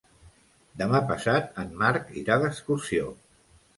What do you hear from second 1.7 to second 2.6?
Marc irà